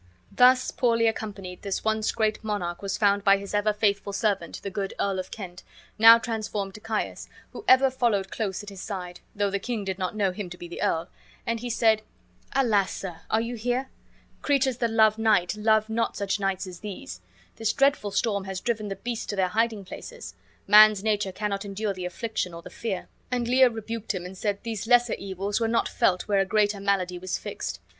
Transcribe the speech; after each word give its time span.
Thus 0.31 0.71
poorly 0.71 1.05
accompanied, 1.05 1.61
this 1.61 1.83
once 1.83 2.11
great 2.11 2.43
monarch 2.43 2.81
was 2.81 2.97
found 2.97 3.23
by 3.23 3.37
his 3.37 3.53
ever 3.53 3.71
faithful 3.71 4.13
servant 4.13 4.59
the 4.63 4.71
good 4.71 4.95
Earl 4.99 5.19
of 5.19 5.29
Kent, 5.29 5.61
now 5.99 6.17
transformed 6.17 6.73
to 6.73 6.79
Caius, 6.79 7.29
who 7.51 7.63
ever 7.67 7.91
followed 7.91 8.31
close 8.31 8.63
at 8.63 8.69
his 8.69 8.81
side, 8.81 9.19
though 9.35 9.51
the 9.51 9.59
king 9.59 9.85
did 9.85 9.99
not 9.99 10.15
know 10.15 10.31
him 10.31 10.49
to 10.49 10.57
be 10.57 10.67
the 10.67 10.81
earl; 10.81 11.07
and 11.45 11.61
be 11.61 11.69
said: 11.69 12.01
"Alas, 12.55 12.91
sir, 12.91 13.21
are 13.29 13.41
you 13.41 13.53
here? 13.55 13.91
Creatures 14.41 14.77
that 14.77 14.89
love 14.89 15.19
night 15.19 15.55
love 15.55 15.87
not 15.87 16.17
such 16.17 16.39
nights 16.39 16.65
as 16.65 16.79
these. 16.79 17.21
This 17.57 17.71
dreadful 17.71 18.09
storm 18.09 18.45
has 18.45 18.59
driven 18.59 18.87
the 18.87 18.95
beasts 18.95 19.27
to 19.27 19.35
their 19.35 19.49
hiding 19.49 19.85
places. 19.85 20.33
Man's 20.65 21.03
nature 21.03 21.31
cannot 21.31 21.63
endure 21.63 21.93
the 21.93 22.05
affliction 22.05 22.55
or 22.55 22.63
the 22.63 22.71
fear." 22.71 23.07
And 23.29 23.47
Lear 23.47 23.69
rebuked 23.69 24.15
him 24.15 24.25
and 24.25 24.35
said 24.35 24.63
these 24.63 24.87
lesser 24.87 25.13
evils 25.19 25.59
were 25.59 25.67
not 25.67 25.87
felt 25.87 26.23
where 26.27 26.39
a 26.39 26.45
greater 26.47 26.79
malady 26.79 27.19
was 27.19 27.37
fixed. 27.37 27.79